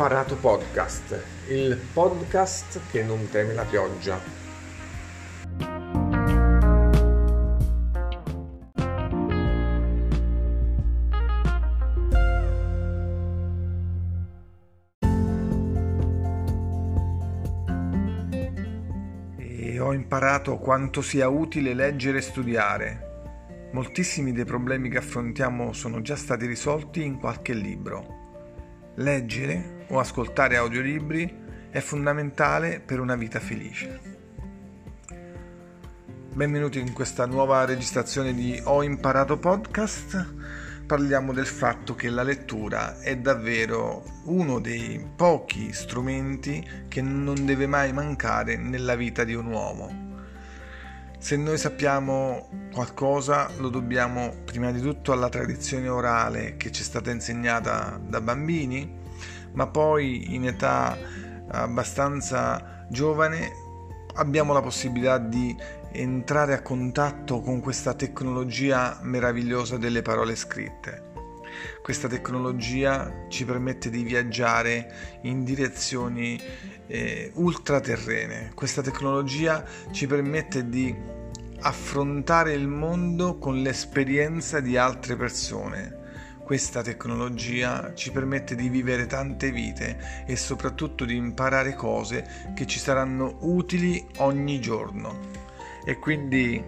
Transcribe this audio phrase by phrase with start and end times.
[0.00, 4.18] imparato podcast, il podcast che non teme la pioggia.
[19.36, 23.68] E ho imparato quanto sia utile leggere e studiare.
[23.72, 28.19] Moltissimi dei problemi che affrontiamo sono già stati risolti in qualche libro.
[29.00, 33.98] Leggere o ascoltare audiolibri è fondamentale per una vita felice.
[36.34, 40.34] Benvenuti in questa nuova registrazione di Ho imparato podcast.
[40.84, 47.66] Parliamo del fatto che la lettura è davvero uno dei pochi strumenti che non deve
[47.66, 50.08] mai mancare nella vita di un uomo.
[51.18, 56.84] Se noi sappiamo qualcosa lo dobbiamo prima di tutto alla tradizione orale che ci è
[56.84, 58.99] stata insegnata da bambini,
[59.52, 60.96] ma poi in età
[61.48, 63.50] abbastanza giovane
[64.14, 65.56] abbiamo la possibilità di
[65.92, 71.08] entrare a contatto con questa tecnologia meravigliosa delle parole scritte.
[71.82, 76.40] Questa tecnologia ci permette di viaggiare in direzioni
[76.86, 78.52] eh, ultraterrene.
[78.54, 80.94] Questa tecnologia ci permette di
[81.62, 85.99] affrontare il mondo con l'esperienza di altre persone.
[86.50, 92.80] Questa tecnologia ci permette di vivere tante vite e soprattutto di imparare cose che ci
[92.80, 95.16] saranno utili ogni giorno.
[95.84, 96.60] E quindi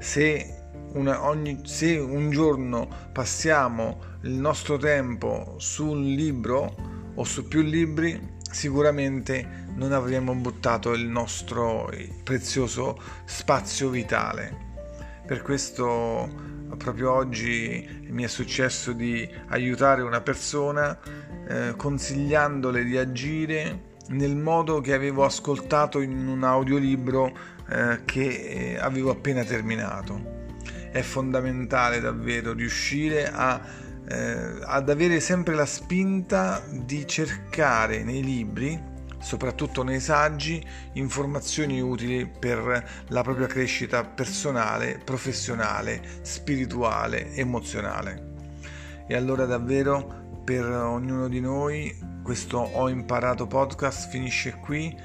[0.00, 6.74] se, una, ogni, se un giorno passiamo il nostro tempo su un libro
[7.14, 11.88] o su più libri, sicuramente non avremmo buttato il nostro
[12.24, 14.70] prezioso spazio vitale.
[15.24, 20.98] Per questo proprio oggi mi è successo di aiutare una persona
[21.48, 27.32] eh, consigliandole di agire nel modo che avevo ascoltato in un audiolibro
[27.68, 30.40] eh, che avevo appena terminato.
[30.90, 33.60] È fondamentale davvero riuscire a,
[34.08, 38.90] eh, ad avere sempre la spinta di cercare nei libri
[39.22, 40.62] soprattutto nei saggi,
[40.94, 48.30] informazioni utili per la propria crescita personale, professionale, spirituale, emozionale.
[49.06, 54.96] E allora davvero per ognuno di noi questo Ho imparato podcast finisce qui.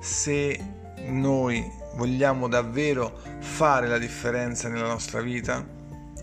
[0.00, 0.58] Se
[1.06, 1.64] noi
[1.96, 5.77] vogliamo davvero fare la differenza nella nostra vita,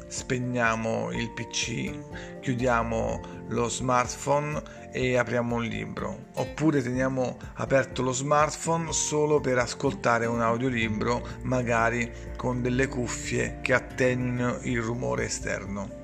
[0.07, 4.61] spegniamo il PC, chiudiamo lo smartphone
[4.91, 12.11] e apriamo un libro, oppure teniamo aperto lo smartphone solo per ascoltare un audiolibro, magari
[12.37, 16.03] con delle cuffie che attenuino il rumore esterno.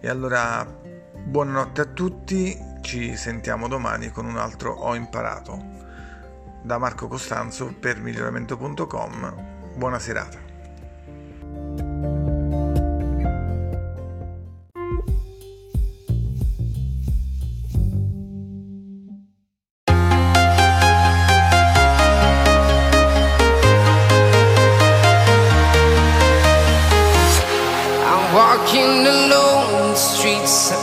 [0.00, 5.80] E allora buonanotte a tutti, ci sentiamo domani con un altro Ho imparato.
[6.62, 9.74] Da Marco Costanzo per miglioramento.com.
[9.76, 10.51] Buona serata.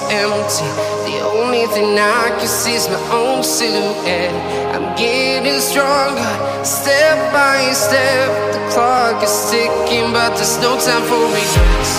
[0.10, 0.66] Empty.
[1.06, 4.34] The only thing I can see is my own silhouette.
[4.76, 6.34] I'm getting stronger,
[6.66, 8.28] step by step.
[8.54, 11.94] The clock is ticking, but there's no time for regrets.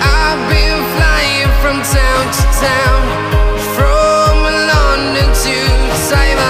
[0.00, 3.02] I've been flying from town to town,
[3.76, 4.34] from
[4.70, 5.56] London to
[6.08, 6.43] Taiwan.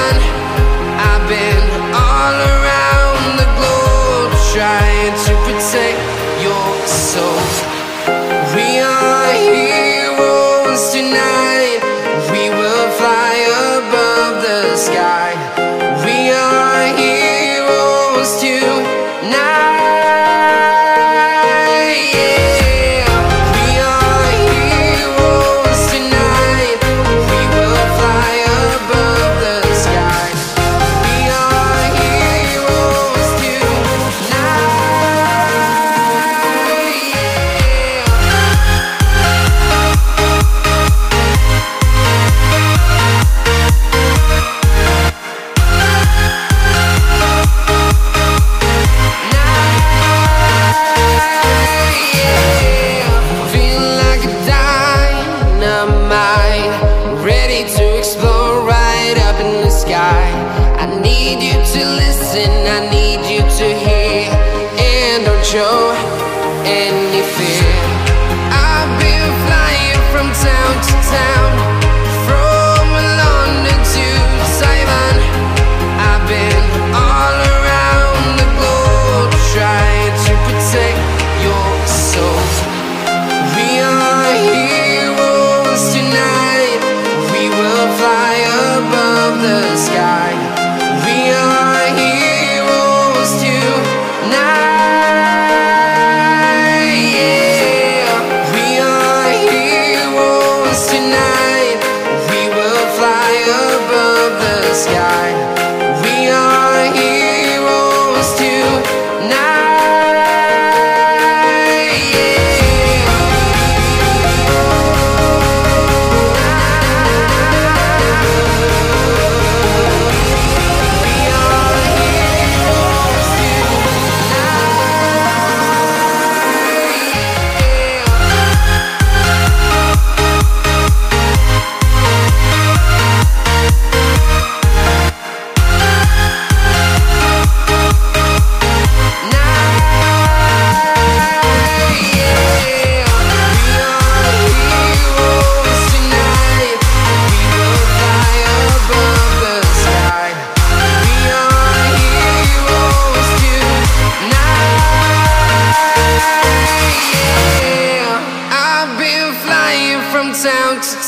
[56.08, 60.30] Dynamite, ready to explode right up in the sky.
[60.78, 63.03] I need you to listen, I need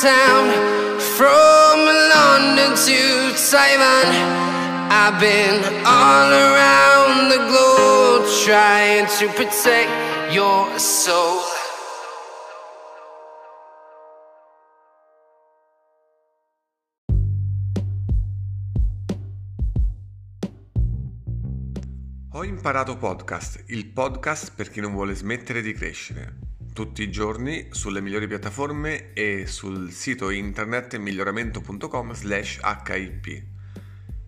[0.06, 1.78] town to town, from
[2.14, 4.06] London to Taiwan.
[4.88, 9.90] I've been all around the globe trying to protect
[10.32, 11.40] your soul.
[22.32, 26.45] Ho imparato podcast, il podcast per chi non vuole smettere di crescere.
[26.76, 33.42] Tutti i giorni sulle migliori piattaforme e sul sito internet miglioramento.com slash hip.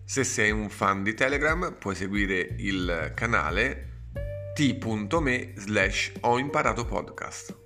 [0.03, 4.07] Se sei un fan di Telegram puoi seguire il canale
[4.55, 7.58] t.me slash ho imparato podcast.